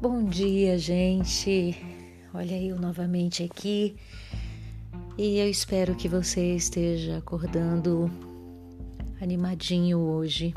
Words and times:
Bom 0.00 0.22
dia, 0.22 0.78
gente. 0.78 1.76
Olha 2.32 2.56
eu 2.62 2.78
novamente 2.78 3.42
aqui 3.42 3.96
e 5.18 5.40
eu 5.40 5.50
espero 5.50 5.96
que 5.96 6.08
você 6.08 6.54
esteja 6.54 7.18
acordando 7.18 8.08
animadinho 9.20 9.98
hoje. 9.98 10.54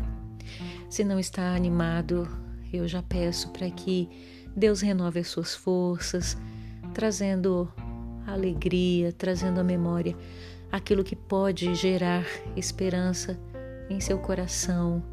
Se 0.91 1.03
não 1.03 1.19
está 1.19 1.55
animado, 1.55 2.27
eu 2.71 2.87
já 2.87 3.01
peço 3.01 3.49
para 3.49 3.67
que 3.71 4.07
Deus 4.55 4.79
renove 4.79 5.21
as 5.21 5.29
suas 5.29 5.55
forças, 5.55 6.37
trazendo 6.93 7.67
alegria, 8.27 9.11
trazendo 9.11 9.59
à 9.59 9.63
memória 9.63 10.15
aquilo 10.71 11.03
que 11.03 11.15
pode 11.15 11.73
gerar 11.73 12.27
esperança 12.55 13.39
em 13.89 13.99
seu 13.99 14.19
coração 14.19 15.03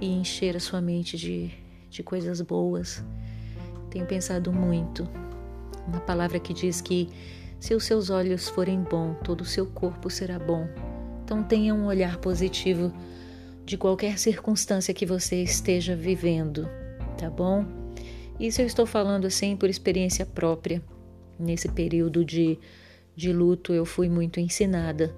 e 0.00 0.08
encher 0.08 0.56
a 0.56 0.60
sua 0.60 0.80
mente 0.80 1.16
de, 1.16 1.52
de 1.88 2.02
coisas 2.02 2.40
boas 2.40 3.04
tenho 3.90 4.06
pensado 4.06 4.52
muito 4.52 5.06
na 5.90 6.00
palavra 6.00 6.38
que 6.38 6.54
diz 6.54 6.80
que 6.80 7.08
se 7.58 7.74
os 7.74 7.84
seus 7.84 8.08
olhos 8.08 8.48
forem 8.48 8.80
bons, 8.82 9.16
todo 9.24 9.42
o 9.42 9.46
seu 9.46 9.66
corpo 9.66 10.08
será 10.08 10.38
bom. 10.38 10.66
Então 11.24 11.42
tenha 11.42 11.74
um 11.74 11.86
olhar 11.86 12.16
positivo 12.18 12.92
de 13.64 13.76
qualquer 13.76 14.18
circunstância 14.18 14.94
que 14.94 15.04
você 15.04 15.42
esteja 15.42 15.94
vivendo, 15.94 16.68
tá 17.18 17.28
bom? 17.28 17.64
Isso 18.38 18.62
eu 18.62 18.66
estou 18.66 18.86
falando 18.86 19.26
assim 19.26 19.56
por 19.56 19.68
experiência 19.68 20.24
própria. 20.24 20.82
Nesse 21.38 21.68
período 21.68 22.24
de, 22.24 22.58
de 23.14 23.32
luto 23.32 23.72
eu 23.74 23.84
fui 23.84 24.08
muito 24.08 24.40
ensinada 24.40 25.14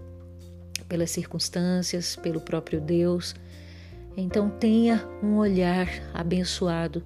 pelas 0.89 1.11
circunstâncias, 1.11 2.17
pelo 2.17 2.41
próprio 2.41 2.81
Deus. 2.81 3.35
Então 4.17 4.51
tenha 4.51 5.09
um 5.23 5.37
olhar 5.37 5.89
abençoado 6.13 7.03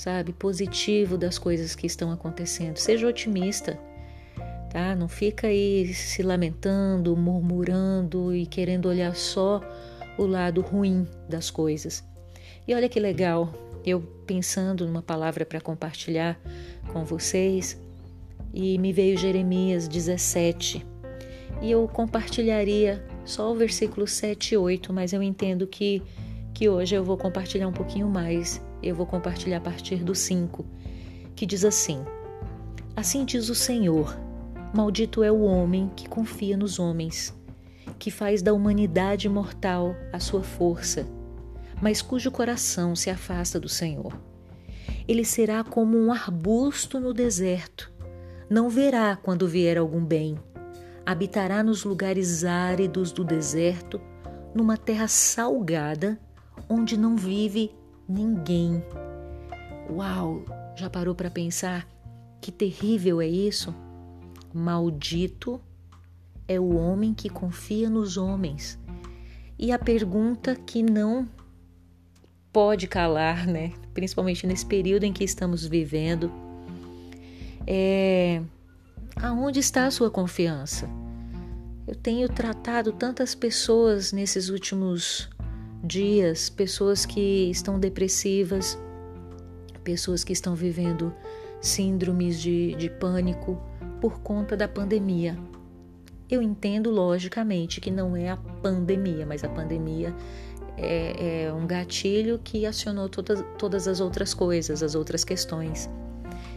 sabe, 0.00 0.32
positivo 0.32 1.18
das 1.18 1.36
coisas 1.36 1.74
que 1.74 1.86
estão 1.86 2.10
acontecendo. 2.10 2.78
Seja 2.78 3.06
otimista, 3.06 3.78
tá? 4.70 4.96
Não 4.96 5.08
fica 5.08 5.48
aí 5.48 5.92
se 5.92 6.22
lamentando, 6.22 7.14
murmurando 7.14 8.34
e 8.34 8.46
querendo 8.46 8.88
olhar 8.88 9.14
só 9.14 9.60
o 10.16 10.24
lado 10.24 10.62
ruim 10.62 11.06
das 11.28 11.50
coisas. 11.50 12.02
E 12.66 12.74
olha 12.74 12.88
que 12.88 12.98
legal, 12.98 13.52
eu 13.84 14.00
pensando 14.26 14.86
numa 14.86 15.02
palavra 15.02 15.44
para 15.44 15.60
compartilhar 15.60 16.40
com 16.90 17.04
vocês, 17.04 17.78
e 18.54 18.78
me 18.78 18.94
veio 18.94 19.18
Jeremias 19.18 19.86
17. 19.86 20.82
E 21.60 21.70
eu 21.70 21.86
compartilharia 21.86 23.04
só 23.26 23.52
o 23.52 23.54
versículo 23.54 24.06
7 24.06 24.54
e 24.54 24.56
8, 24.56 24.94
mas 24.94 25.12
eu 25.12 25.22
entendo 25.22 25.66
que, 25.66 26.02
que 26.60 26.68
hoje 26.68 26.94
eu 26.94 27.02
vou 27.02 27.16
compartilhar 27.16 27.66
um 27.66 27.72
pouquinho 27.72 28.06
mais 28.06 28.62
eu 28.82 28.94
vou 28.94 29.06
compartilhar 29.06 29.56
a 29.56 29.60
partir 29.62 30.04
do 30.04 30.14
5, 30.14 30.62
que 31.34 31.46
diz 31.46 31.64
assim: 31.64 32.04
Assim 32.94 33.24
diz 33.24 33.48
o 33.48 33.54
Senhor: 33.54 34.14
Maldito 34.74 35.24
é 35.24 35.32
o 35.32 35.40
homem 35.40 35.90
que 35.96 36.06
confia 36.06 36.58
nos 36.58 36.78
homens, 36.78 37.34
que 37.98 38.10
faz 38.10 38.42
da 38.42 38.52
humanidade 38.52 39.26
mortal 39.26 39.96
a 40.12 40.20
sua 40.20 40.42
força, 40.42 41.06
mas 41.80 42.02
cujo 42.02 42.30
coração 42.30 42.94
se 42.94 43.08
afasta 43.08 43.58
do 43.58 43.68
Senhor. 43.68 44.12
Ele 45.08 45.24
será 45.24 45.64
como 45.64 45.96
um 45.96 46.12
arbusto 46.12 47.00
no 47.00 47.14
deserto, 47.14 47.90
não 48.50 48.68
verá 48.68 49.16
quando 49.16 49.48
vier 49.48 49.78
algum 49.78 50.04
bem. 50.04 50.36
Habitará 51.06 51.62
nos 51.62 51.84
lugares 51.84 52.44
áridos 52.44 53.12
do 53.12 53.24
deserto, 53.24 53.98
numa 54.54 54.76
terra 54.76 55.08
salgada, 55.08 56.20
onde 56.68 56.96
não 56.96 57.16
vive 57.16 57.70
ninguém. 58.08 58.82
Uau! 59.90 60.44
Já 60.76 60.88
parou 60.88 61.14
para 61.14 61.30
pensar 61.30 61.86
que 62.40 62.50
terrível 62.50 63.20
é 63.20 63.26
isso? 63.26 63.74
Maldito 64.52 65.60
é 66.48 66.58
o 66.58 66.76
homem 66.76 67.14
que 67.14 67.28
confia 67.28 67.88
nos 67.88 68.16
homens. 68.16 68.78
E 69.58 69.72
a 69.72 69.78
pergunta 69.78 70.56
que 70.56 70.82
não 70.82 71.28
pode 72.52 72.86
calar, 72.86 73.46
né? 73.46 73.72
Principalmente 73.92 74.46
nesse 74.46 74.66
período 74.66 75.04
em 75.04 75.12
que 75.12 75.22
estamos 75.22 75.66
vivendo, 75.66 76.32
é 77.66 78.42
aonde 79.16 79.60
está 79.60 79.86
a 79.86 79.90
sua 79.90 80.10
confiança? 80.10 80.88
Eu 81.86 81.94
tenho 81.94 82.28
tratado 82.28 82.92
tantas 82.92 83.34
pessoas 83.34 84.12
nesses 84.12 84.48
últimos 84.48 85.28
dias, 85.82 86.50
pessoas 86.50 87.06
que 87.06 87.50
estão 87.50 87.78
depressivas, 87.78 88.78
pessoas 89.82 90.22
que 90.22 90.32
estão 90.32 90.54
vivendo 90.54 91.12
síndromes 91.60 92.40
de, 92.40 92.74
de 92.74 92.90
pânico 92.90 93.60
por 94.00 94.20
conta 94.20 94.56
da 94.56 94.68
pandemia. 94.68 95.38
Eu 96.30 96.40
entendo, 96.40 96.90
logicamente, 96.90 97.80
que 97.80 97.90
não 97.90 98.14
é 98.14 98.30
a 98.30 98.36
pandemia, 98.36 99.26
mas 99.26 99.42
a 99.42 99.48
pandemia 99.48 100.14
é, 100.76 101.44
é 101.44 101.52
um 101.52 101.66
gatilho 101.66 102.38
que 102.38 102.64
acionou 102.64 103.08
todas, 103.08 103.44
todas 103.58 103.88
as 103.88 104.00
outras 104.00 104.32
coisas, 104.32 104.82
as 104.82 104.94
outras 104.94 105.24
questões. 105.24 105.90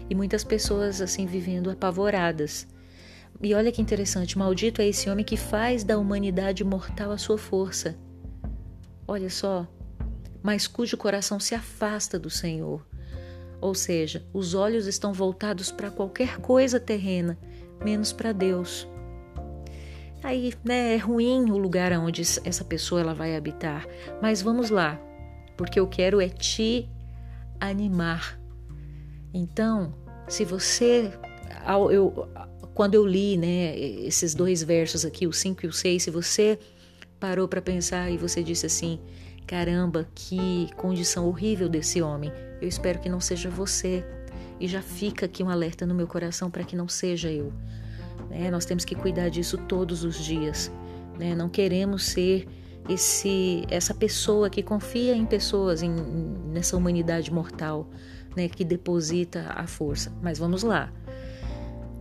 E 0.10 0.14
muitas 0.14 0.44
pessoas, 0.44 1.02
assim, 1.02 1.26
vivendo 1.26 1.72
apavoradas. 1.72 2.68
E 3.42 3.54
olha 3.56 3.72
que 3.72 3.82
interessante: 3.82 4.38
maldito 4.38 4.82
é 4.82 4.88
esse 4.88 5.10
homem 5.10 5.26
que 5.26 5.36
faz 5.36 5.84
da 5.84 5.98
humanidade 5.98 6.64
mortal 6.64 7.12
a 7.12 7.18
sua 7.18 7.38
força 7.38 7.98
Olha 9.08 9.30
só, 9.30 9.68
mas 10.42 10.68
cujo 10.68 10.98
coração 10.98 11.40
se 11.40 11.56
afasta 11.56 12.18
do 12.18 12.30
Senhor. 12.30 12.86
Ou 13.60 13.74
seja, 13.74 14.26
os 14.34 14.54
olhos 14.54 14.88
estão 14.88 15.14
voltados 15.14 15.72
para 15.72 15.90
qualquer 15.90 16.38
coisa 16.38 16.80
terrena, 16.80 17.38
menos 17.84 18.12
para 18.12 18.32
Deus. 18.32 18.88
Aí, 20.22 20.54
né, 20.64 20.96
é 20.96 20.98
ruim 20.98 21.50
o 21.50 21.58
lugar 21.58 21.92
onde 21.94 22.22
essa 22.22 22.64
pessoa 22.64 23.02
ela 23.02 23.14
vai 23.14 23.36
habitar, 23.36 23.86
mas 24.22 24.42
vamos 24.42 24.70
lá, 24.70 25.00
porque 25.58 25.80
eu 25.80 25.88
quero 25.88 26.22
é 26.22 26.30
te 26.30 26.90
animar. 27.60 28.40
Então, 29.34 29.94
se 30.28 30.46
você 30.46 31.12
eu, 31.92 32.28
quando 32.74 32.96
eu 32.96 33.06
li, 33.06 33.38
né, 33.38 33.78
esses 33.78 34.34
dois 34.34 34.64
versos 34.64 35.06
aqui, 35.06 35.28
o 35.28 35.34
5 35.34 35.66
e 35.66 35.70
o 35.70 35.74
6, 35.74 36.04
se 36.04 36.12
você 36.12 36.60
parou 37.24 37.48
para 37.48 37.62
pensar 37.62 38.12
e 38.12 38.18
você 38.18 38.44
disse 38.44 38.66
assim: 38.66 39.00
caramba, 39.48 40.06
que 40.14 40.68
condição 40.76 41.26
horrível 41.26 41.70
desse 41.70 42.02
homem. 42.02 42.30
Eu 42.62 42.68
espero 42.68 43.00
que 43.00 43.08
não 43.08 43.22
seja 43.22 43.50
você. 43.50 44.06
E 44.60 44.68
já 44.68 44.82
fica 44.82 45.26
aqui 45.26 45.42
um 45.42 45.50
alerta 45.50 45.86
no 45.86 45.96
meu 45.96 46.06
coração 46.06 46.52
para 46.52 46.66
que 46.66 46.76
não 46.76 46.90
seja 46.90 47.32
eu. 47.32 47.54
Né? 48.30 48.52
Nós 48.52 48.66
temos 48.66 48.84
que 48.84 48.94
cuidar 48.94 49.30
disso 49.30 49.58
todos 49.58 50.04
os 50.04 50.18
dias. 50.18 50.70
Né? 51.18 51.34
Não 51.34 51.48
queremos 51.48 52.04
ser 52.04 52.46
esse, 52.90 53.64
essa 53.70 53.94
pessoa 53.94 54.50
que 54.50 54.62
confia 54.62 55.16
em 55.16 55.26
pessoas, 55.26 55.82
em, 55.82 55.92
nessa 56.52 56.76
humanidade 56.76 57.32
mortal, 57.32 57.90
né? 58.36 58.50
que 58.50 58.66
deposita 58.66 59.46
a 59.56 59.66
força. 59.66 60.14
Mas 60.22 60.38
vamos 60.38 60.62
lá. 60.62 60.92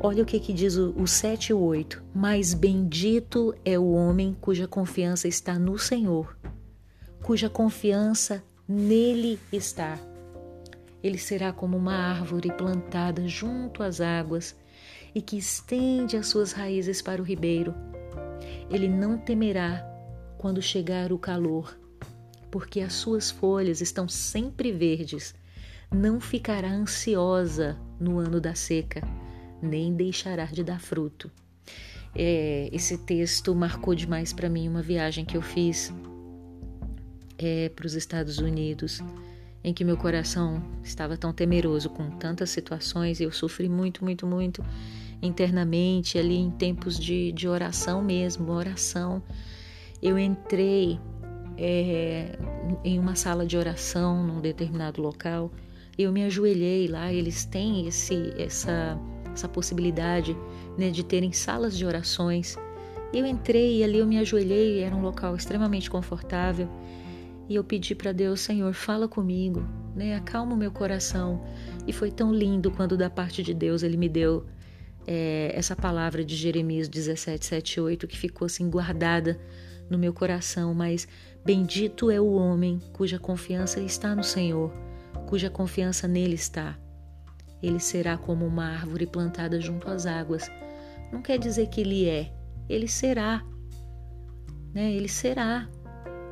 Olha 0.05 0.25
o 0.25 0.27
que, 0.27 0.41
que 0.41 0.53
diz 0.53 0.77
o, 0.77 0.91
o 1.01 1.07
7 1.07 1.51
e 1.51 1.55
o 1.55 1.61
8. 1.61 2.03
Mas 2.13 2.55
bendito 2.55 3.55
é 3.65 3.79
o 3.79 3.93
homem 3.93 4.37
cuja 4.41 4.67
confiança 4.67 5.29
está 5.29 5.57
no 5.61 5.79
Senhor, 5.79 6.37
cuja 7.23 7.49
confiança 7.49 8.43
nele 8.67 9.39
está. 9.53 9.97
Ele 11.05 11.19
será 11.19 11.53
como 11.53 11.77
uma 11.77 11.95
árvore 11.95 12.51
plantada 12.53 13.29
junto 13.29 13.81
às 13.81 14.01
águas 14.01 14.57
e 15.15 15.23
que 15.23 15.39
estende 15.39 16.17
as 16.17 16.27
suas 16.27 16.51
raízes 16.51 17.01
para 17.01 17.23
o 17.23 17.25
ribeiro. 17.25 17.73
Ele 18.69 18.89
não 18.89 19.17
temerá 19.17 19.87
quando 20.37 20.61
chegar 20.61 21.13
o 21.13 21.19
calor, 21.19 21.79
porque 22.51 22.81
as 22.81 22.95
suas 22.95 23.31
folhas 23.31 23.81
estão 23.81 24.09
sempre 24.09 24.73
verdes. 24.73 25.33
Não 25.93 26.21
ficará 26.21 26.73
ansiosa 26.73 27.79
no 28.01 28.19
ano 28.19 28.41
da 28.41 28.57
seca 28.57 29.01
nem 29.63 29.95
deixará 29.95 30.47
de 30.47 30.65
dar 30.65 30.81
fruto. 30.81 31.31
É, 32.15 32.69
esse 32.73 32.99
texto 32.99 33.55
marcou 33.55 33.95
demais 33.95 34.33
para 34.33 34.49
mim 34.49 34.69
uma 34.69 34.83
viagem 34.83 35.25
que 35.25 35.37
eu 35.37 35.43
fiz 35.43 35.93
é, 37.39 37.71
para 37.71 37.87
os 37.87 37.95
Estados 37.95 38.39
Unidos, 38.39 39.01
em 39.65 39.73
que 39.73 39.85
meu 39.85 39.97
coração 39.97 40.63
estava 40.83 41.17
tão 41.17 41.33
temeroso 41.33 41.89
com 41.89 42.11
tantas 42.11 42.51
situações 42.51 43.21
eu 43.21 43.33
sofri 43.33 43.69
muito, 43.69 44.05
muito, 44.05 44.27
muito 44.27 44.63
internamente, 45.23 46.19
ali 46.19 46.37
em 46.37 46.51
tempos 46.51 46.99
de, 46.99 47.33
de 47.33 47.49
oração 47.49 48.03
mesmo, 48.03 48.51
oração. 48.51 49.23
Eu 50.03 50.19
entrei 50.19 50.99
é, 51.57 52.37
em 52.85 52.99
uma 52.99 53.15
sala 53.15 53.47
de 53.47 53.57
oração 53.57 54.27
num 54.27 54.41
determinado 54.41 55.01
local, 55.01 55.51
eu 55.97 56.11
me 56.11 56.25
ajoelhei 56.25 56.89
lá, 56.89 57.13
eles 57.13 57.45
têm 57.45 57.87
esse, 57.87 58.33
essa 58.37 58.99
essa 59.33 59.49
possibilidade 59.49 60.37
né, 60.77 60.91
de 60.91 61.05
terem 61.05 61.33
salas 61.33 61.77
de 61.77 61.85
orações. 61.85 62.57
Eu 63.13 63.27
entrei 63.27 63.79
e 63.79 63.85
ali 63.85 63.99
eu 63.99 64.07
me 64.07 64.19
ajoelhei, 64.19 64.81
era 64.83 64.95
um 64.95 65.03
local 65.03 65.37
extremamente 65.37 65.91
confortável. 65.91 66.69
E 67.49 67.55
eu 67.55 67.65
pedi 67.65 67.95
para 67.95 68.13
Deus, 68.13 68.41
Senhor, 68.41 68.73
fala 68.73 69.07
comigo, 69.07 69.63
né? 69.95 70.17
Acalma 70.17 70.55
o 70.55 70.57
meu 70.57 70.71
coração. 70.71 71.43
E 71.87 71.93
foi 71.93 72.11
tão 72.11 72.33
lindo 72.33 72.71
quando 72.71 72.97
da 72.97 73.11
parte 73.11 73.43
de 73.43 73.53
Deus 73.53 73.83
ele 73.83 73.97
me 73.97 74.09
deu 74.09 74.47
é, 75.07 75.53
essa 75.55 75.77
palavra 75.77 76.25
de 76.25 76.35
Jeremias 76.35 76.89
17, 76.89 77.45
7, 77.45 77.81
8, 77.81 78.07
que 78.07 78.17
ficou 78.17 78.47
assim 78.47 78.71
guardada 78.71 79.39
no 79.91 79.99
meu 79.99 80.15
coração. 80.15 80.73
Mas 80.73 81.07
bendito 81.45 82.11
é 82.11 82.21
o 82.21 82.33
homem 82.33 82.81
cuja 82.93 83.19
confiança 83.19 83.81
está 83.81 84.15
no 84.15 84.25
Senhor, 84.25 84.73
cuja 85.27 85.51
confiança 85.51 86.09
nele 86.09 86.35
está. 86.35 86.79
Ele 87.63 87.79
será 87.79 88.17
como 88.17 88.47
uma 88.47 88.67
árvore 88.67 89.07
plantada 89.07 89.61
junto 89.61 89.89
às 89.89 90.07
águas. 90.07 90.51
Não 91.13 91.23
quer 91.23 91.39
dizer 91.39 91.69
que 91.69 91.81
ele 91.81 92.09
é, 92.09 92.33
ele 92.69 92.89
será. 92.89 93.45
Né? 94.75 94.93
Ele 94.93 95.09
será. 95.09 95.69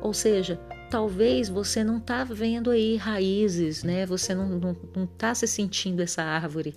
Ou 0.01 0.13
seja, 0.13 0.59
talvez 0.89 1.47
você 1.47 1.83
não 1.83 1.97
está 1.97 2.23
vendo 2.23 2.71
aí 2.71 2.97
raízes, 2.97 3.83
né? 3.83 4.05
Você 4.05 4.33
não 4.33 4.57
está 4.57 5.07
tá 5.17 5.35
se 5.35 5.47
sentindo 5.47 6.01
essa 6.01 6.23
árvore. 6.23 6.75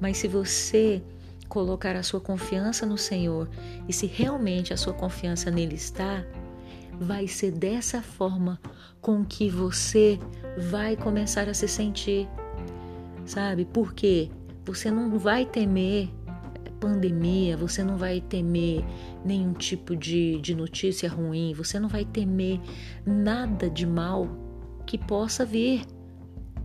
Mas 0.00 0.18
se 0.18 0.26
você 0.26 1.02
colocar 1.48 1.94
a 1.94 2.02
sua 2.02 2.20
confiança 2.20 2.84
no 2.84 2.98
Senhor 2.98 3.48
e 3.88 3.92
se 3.92 4.06
realmente 4.06 4.72
a 4.72 4.76
sua 4.76 4.92
confiança 4.92 5.50
nele 5.50 5.74
está, 5.76 6.24
vai 6.98 7.28
ser 7.28 7.52
dessa 7.52 8.02
forma 8.02 8.60
com 9.00 9.24
que 9.24 9.48
você 9.48 10.18
vai 10.70 10.96
começar 10.96 11.48
a 11.48 11.54
se 11.54 11.68
sentir. 11.68 12.28
Sabe? 13.26 13.66
Porque 13.66 14.30
você 14.64 14.90
não 14.90 15.18
vai 15.18 15.44
temer 15.44 16.08
pandemia, 16.78 17.56
você 17.56 17.82
não 17.82 17.96
vai 17.96 18.20
temer 18.20 18.84
nenhum 19.24 19.52
tipo 19.52 19.96
de, 19.96 20.38
de 20.40 20.54
notícia 20.54 21.08
ruim, 21.08 21.52
você 21.54 21.78
não 21.78 21.88
vai 21.88 22.04
temer 22.04 22.60
nada 23.04 23.68
de 23.68 23.86
mal 23.86 24.28
que 24.86 24.98
possa 24.98 25.44
vir, 25.44 25.84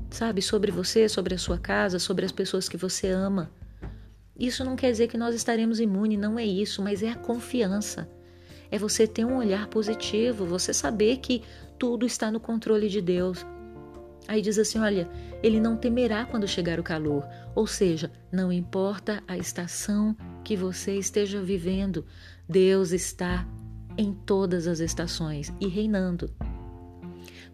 sabe, 0.10 0.42
sobre 0.42 0.72
você, 0.72 1.10
sobre 1.10 1.34
a 1.34 1.38
sua 1.38 1.58
casa, 1.58 1.98
sobre 1.98 2.25
as 2.25 2.31
pessoas 2.31 2.69
que 2.69 2.78
você 2.78 3.10
ama. 3.10 3.52
Isso 4.38 4.64
não 4.64 4.75
quer 4.75 4.92
dizer 4.92 5.07
que 5.07 5.18
nós 5.18 5.36
estaremos 5.36 5.80
imunes, 5.80 6.19
não 6.19 6.38
é 6.38 6.46
isso, 6.46 6.81
mas 6.81 7.04
é 7.04 7.10
a 7.10 7.16
confiança. 7.16 8.10
É 8.69 8.78
você 8.78 9.06
ter 9.06 9.25
um 9.25 9.38
olhar 9.38 9.68
positivo, 9.68 10.46
você 10.46 10.74
saber 10.74 11.18
que 11.18 11.44
tudo 11.78 12.06
está 12.06 12.31
no 12.31 12.40
controle 12.40 12.88
de 12.88 13.02
Deus. 13.02 13.46
Aí 14.27 14.41
diz 14.41 14.57
assim: 14.57 14.79
olha, 14.79 15.09
ele 15.44 15.59
não 15.59 15.75
temerá 15.75 16.25
quando 16.25 16.47
chegar 16.47 16.79
o 16.79 16.83
calor. 16.83 17.27
Ou 17.56 17.68
seja, 17.68 18.12
não 18.31 18.51
importa 18.51 19.23
a 19.27 19.38
estação 19.38 20.15
que 20.44 20.56
você 20.56 20.97
esteja 20.97 21.41
vivendo, 21.41 22.06
Deus 22.47 22.91
está 22.91 23.47
em 23.97 24.13
todas 24.13 24.68
as 24.68 24.79
estações 24.79 25.51
e 25.59 25.68
reinando. 25.68 26.29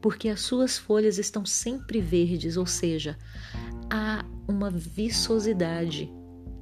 Porque 0.01 0.29
as 0.29 0.41
suas 0.41 0.77
folhas 0.77 1.17
estão 1.17 1.45
sempre 1.45 1.99
verdes, 1.99 2.55
ou 2.55 2.65
seja, 2.65 3.17
há 3.89 4.23
uma 4.47 4.69
viçosidade. 4.69 6.11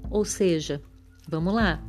Ou 0.09 0.23
seja, 0.23 0.81
vamos 1.27 1.53
lá. 1.53 1.83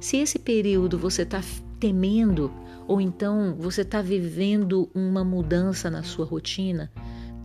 Se 0.00 0.18
esse 0.18 0.38
período 0.38 0.98
você 0.98 1.22
está 1.22 1.40
temendo, 1.80 2.52
ou 2.86 3.00
então 3.00 3.56
você 3.58 3.82
está 3.82 4.02
vivendo 4.02 4.90
uma 4.94 5.24
mudança 5.24 5.90
na 5.90 6.02
sua 6.02 6.26
rotina, 6.26 6.90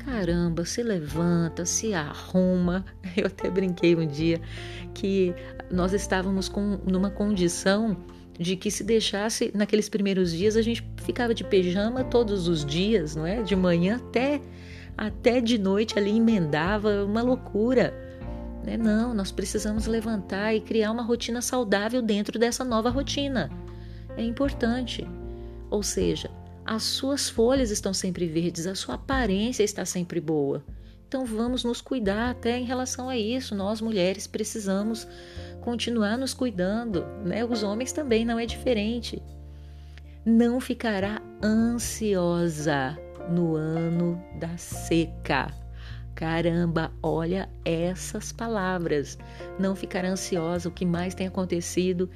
caramba, 0.08 0.64
se 0.64 0.82
levanta, 0.82 1.66
se 1.66 1.94
arruma. 1.94 2.86
Eu 3.16 3.28
até 3.28 3.50
brinquei 3.50 3.94
um 3.94 4.08
dia 4.08 4.40
que 4.94 5.36
nós 5.70 5.92
estávamos 5.92 6.48
com, 6.48 6.80
numa 6.88 7.10
condição 7.10 7.98
de 8.40 8.56
que 8.56 8.72
se 8.72 8.86
deixasse 8.86 9.52
naqueles 9.54 9.90
primeiros 9.90 10.32
dias 10.32 10.56
a 10.56 10.62
gente 10.62 10.88
ficava 10.98 11.34
de 11.34 11.44
pijama 11.44 12.06
todos 12.06 12.48
os 12.48 12.64
dias, 12.64 13.16
não 13.16 13.26
é? 13.26 13.42
De 13.42 13.56
manhã 13.56 13.98
até 13.98 14.40
até 14.98 15.42
de 15.42 15.58
noite 15.58 16.00
ali 16.00 16.16
emendava, 16.16 17.04
uma 17.04 17.22
loucura. 17.22 17.94
Né? 18.64 18.78
Não, 18.78 19.14
nós 19.14 19.32
precisamos 19.32 19.88
levantar 19.88 20.56
e 20.56 20.62
criar 20.62 20.92
uma 20.92 21.04
rotina 21.04 21.42
saudável 21.42 22.02
dentro 22.02 22.40
dessa 22.40 22.64
nova 22.64 22.90
rotina. 22.90 23.52
É 24.16 24.24
importante. 24.24 25.08
Ou 25.70 25.84
seja, 25.84 26.32
as 26.68 26.84
suas 26.84 27.30
folhas 27.30 27.72
estão 27.72 27.94
sempre 27.94 28.28
verdes, 28.28 28.68
a 28.68 28.76
sua 28.76 28.96
aparência 28.96 29.64
está 29.64 29.86
sempre 29.86 30.20
boa. 30.20 30.62
Então 31.08 31.26
vamos 31.26 31.64
nos 31.64 31.80
cuidar 31.80 32.32
até 32.32 32.60
em 32.60 32.66
relação 32.66 33.08
a 33.08 33.18
isso. 33.18 33.56
Nós 33.56 33.80
mulheres 33.80 34.28
precisamos 34.28 35.08
continuar 35.62 36.18
nos 36.18 36.34
cuidando, 36.34 37.06
né? 37.24 37.46
Os 37.46 37.64
homens 37.64 37.94
também 37.94 38.26
não 38.26 38.38
é 38.38 38.46
diferente. 38.46 39.24
Não 40.26 40.60
ficará 40.60 41.22
ansiosa 41.42 42.98
no 43.30 43.56
ano 43.56 44.22
da 44.38 44.58
seca. 44.58 45.54
Caramba, 46.18 46.92
olha 47.02 47.48
essas 47.64 48.32
palavras. 48.32 49.18
Não 49.58 49.76
ficar 49.76 50.04
ansiosa. 50.04 50.68
O 50.68 50.72
que 50.72 50.84
mais 50.84 51.14
tem 51.14 51.28
acontecido 51.28 52.10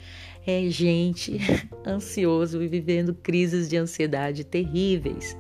é 0.45 0.69
gente 0.69 1.39
ansioso 1.85 2.61
e 2.61 2.67
vivendo 2.67 3.13
crises 3.13 3.69
de 3.69 3.77
ansiedade 3.77 4.43
terríveis. 4.43 5.37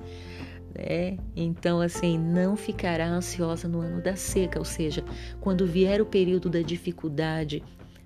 Né? 0.75 1.17
Então, 1.35 1.81
assim, 1.81 2.17
não 2.17 2.55
ficará 2.55 3.07
ansiosa 3.07 3.67
no 3.67 3.81
ano 3.81 4.01
da 4.01 4.15
seca, 4.15 4.59
ou 4.59 4.65
seja, 4.65 5.03
quando 5.39 5.65
vier 5.65 6.01
o 6.01 6.05
período 6.05 6.49
da 6.49 6.61
dificuldade, 6.61 7.63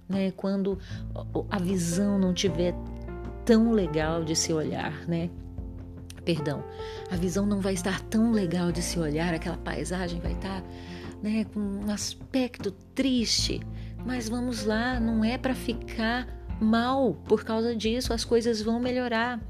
né? 0.07 0.31
quando 0.31 0.77
a 1.49 1.59
visão 1.59 2.17
não 2.17 2.33
tiver 2.33 2.73
tão 3.43 3.71
legal 3.71 4.23
de 4.23 4.35
se 4.35 4.51
olhar, 4.51 5.07
né? 5.07 5.29
perdão, 6.25 6.63
a 7.11 7.15
visão 7.15 7.45
não 7.45 7.61
vai 7.61 7.73
estar 7.73 8.01
tão 8.01 8.31
legal 8.31 8.71
de 8.71 8.81
se 8.81 8.97
olhar, 8.97 9.33
aquela 9.33 9.57
paisagem 9.57 10.19
vai 10.19 10.31
estar 10.31 10.63
né, 11.21 11.45
com 11.53 11.59
um 11.59 11.91
aspecto 11.91 12.71
triste, 12.93 13.61
mas 14.03 14.27
vamos 14.27 14.65
lá, 14.65 14.99
não 14.99 15.23
é 15.23 15.37
para 15.37 15.53
ficar 15.53 16.27
mal 16.59 17.13
por 17.27 17.43
causa 17.43 17.75
disso, 17.75 18.13
as 18.13 18.23
coisas 18.23 18.61
vão 18.61 18.79
melhorar, 18.79 19.41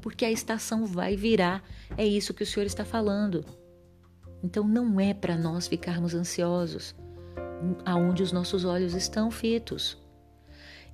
porque 0.00 0.24
a 0.24 0.30
estação 0.30 0.86
vai 0.86 1.16
virar, 1.16 1.62
é 1.96 2.06
isso 2.06 2.34
que 2.34 2.42
o 2.42 2.46
Senhor 2.46 2.66
está 2.66 2.84
falando. 2.84 3.44
Então 4.42 4.66
não 4.66 4.98
é 4.98 5.12
para 5.12 5.36
nós 5.36 5.66
ficarmos 5.66 6.14
ansiosos 6.14 6.94
aonde 7.84 8.22
os 8.22 8.32
nossos 8.32 8.64
olhos 8.64 8.94
estão 8.94 9.30
fitos. 9.30 9.98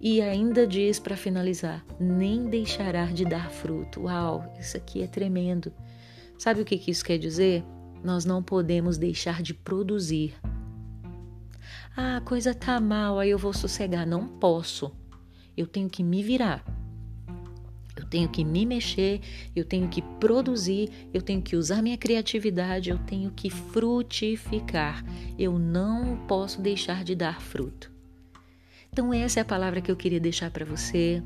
E 0.00 0.20
ainda 0.20 0.66
diz 0.66 0.98
para 0.98 1.16
finalizar: 1.16 1.84
nem 1.98 2.48
deixará 2.48 3.06
de 3.06 3.24
dar 3.24 3.50
fruto. 3.50 4.02
Uau, 4.02 4.52
isso 4.58 4.76
aqui 4.76 5.02
é 5.02 5.06
tremendo. 5.06 5.72
Sabe 6.38 6.60
o 6.60 6.64
que, 6.64 6.76
que 6.76 6.90
isso 6.90 7.04
quer 7.04 7.18
dizer? 7.18 7.64
Nós 8.04 8.24
não 8.24 8.42
podemos 8.42 8.98
deixar 8.98 9.42
de 9.42 9.54
produzir. 9.54 10.34
Ah, 11.96 12.18
a 12.18 12.20
coisa 12.20 12.54
tá 12.54 12.78
mal, 12.78 13.18
aí 13.18 13.30
eu 13.30 13.38
vou 13.38 13.54
sossegar. 13.54 14.06
Não 14.06 14.28
posso. 14.28 14.92
Eu 15.56 15.66
tenho 15.66 15.88
que 15.88 16.02
me 16.02 16.22
virar. 16.22 16.64
Eu 17.96 18.04
tenho 18.04 18.28
que 18.28 18.44
me 18.44 18.66
mexer, 18.66 19.20
eu 19.54 19.64
tenho 19.64 19.88
que 19.88 20.02
produzir, 20.02 20.90
eu 21.14 21.22
tenho 21.22 21.40
que 21.40 21.56
usar 21.56 21.82
minha 21.82 21.96
criatividade, 21.96 22.90
eu 22.90 22.98
tenho 22.98 23.30
que 23.30 23.48
frutificar. 23.48 25.02
Eu 25.38 25.58
não 25.58 26.18
posso 26.28 26.60
deixar 26.60 27.02
de 27.02 27.14
dar 27.14 27.40
fruto. 27.40 27.90
Então, 28.92 29.12
essa 29.12 29.40
é 29.40 29.42
a 29.42 29.46
palavra 29.46 29.80
que 29.80 29.90
eu 29.90 29.96
queria 29.96 30.20
deixar 30.20 30.50
para 30.50 30.64
você. 30.64 31.22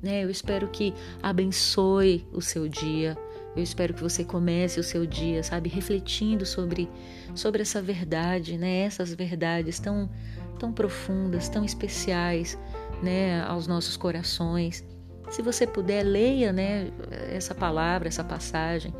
Né? 0.00 0.22
Eu 0.22 0.30
espero 0.30 0.68
que 0.68 0.94
abençoe 1.22 2.26
o 2.32 2.40
seu 2.40 2.68
dia. 2.68 3.16
Eu 3.56 3.62
espero 3.62 3.94
que 3.94 4.02
você 4.02 4.24
comece 4.24 4.80
o 4.80 4.82
seu 4.82 5.06
dia, 5.06 5.42
sabe, 5.42 5.68
refletindo 5.68 6.44
sobre, 6.44 6.88
sobre 7.34 7.62
essa 7.62 7.80
verdade, 7.80 8.58
né? 8.58 8.80
Essas 8.80 9.14
verdades 9.14 9.78
tão, 9.78 10.10
tão 10.58 10.72
profundas, 10.72 11.48
tão 11.48 11.64
especiais, 11.64 12.58
né, 13.02 13.42
aos 13.42 13.66
nossos 13.66 13.96
corações. 13.96 14.84
Se 15.30 15.42
você 15.42 15.66
puder, 15.66 16.02
leia, 16.02 16.52
né, 16.52 16.90
essa 17.30 17.54
palavra, 17.54 18.08
essa 18.08 18.22
passagem 18.22 18.92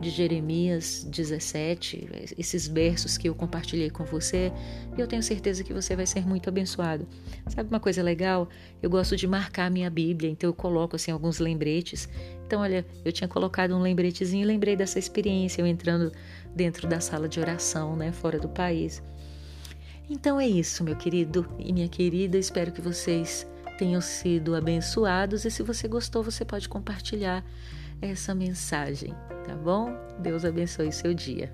de 0.00 0.10
Jeremias 0.10 1.04
17, 1.10 2.08
esses 2.38 2.68
versos 2.68 3.18
que 3.18 3.28
eu 3.28 3.34
compartilhei 3.34 3.90
com 3.90 4.04
você, 4.04 4.52
e 4.96 5.00
eu 5.00 5.06
tenho 5.06 5.22
certeza 5.22 5.64
que 5.64 5.72
você 5.72 5.96
vai 5.96 6.06
ser 6.06 6.26
muito 6.26 6.48
abençoado. 6.48 7.06
Sabe 7.48 7.68
uma 7.68 7.80
coisa 7.80 8.02
legal? 8.02 8.48
Eu 8.80 8.88
gosto 8.90 9.16
de 9.16 9.26
marcar 9.26 9.66
a 9.66 9.70
minha 9.70 9.90
Bíblia, 9.90 10.30
então 10.30 10.48
eu 10.48 10.54
coloco 10.54 10.94
assim 10.94 11.10
alguns 11.10 11.40
lembretes. 11.40 12.08
Então, 12.46 12.60
olha, 12.60 12.86
eu 13.04 13.10
tinha 13.10 13.26
colocado 13.26 13.74
um 13.74 13.80
lembretezinho 13.80 14.44
e 14.44 14.46
lembrei 14.46 14.76
dessa 14.76 14.98
experiência, 14.98 15.60
eu 15.60 15.66
entrando 15.66 16.12
dentro 16.54 16.88
da 16.88 17.00
sala 17.00 17.28
de 17.28 17.40
oração, 17.40 17.96
né, 17.96 18.12
fora 18.12 18.38
do 18.38 18.48
país. 18.48 19.02
Então 20.10 20.40
é 20.40 20.46
isso, 20.46 20.82
meu 20.82 20.96
querido 20.96 21.46
e 21.58 21.72
minha 21.72 21.88
querida, 21.88 22.38
espero 22.38 22.72
que 22.72 22.80
vocês 22.80 23.46
tenham 23.76 24.00
sido 24.00 24.54
abençoados 24.54 25.44
e 25.44 25.50
se 25.50 25.62
você 25.62 25.86
gostou, 25.86 26.22
você 26.22 26.44
pode 26.44 26.68
compartilhar 26.68 27.44
essa 28.00 28.34
mensagem, 28.34 29.14
tá 29.46 29.54
bom? 29.54 29.92
Deus 30.18 30.44
abençoe 30.44 30.90
seu 30.92 31.12
dia. 31.12 31.52